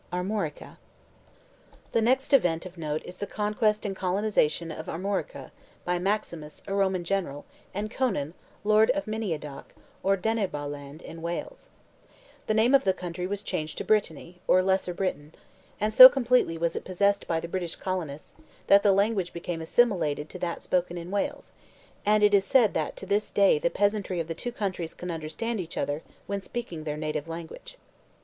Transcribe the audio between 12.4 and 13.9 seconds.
The name of the country was changed to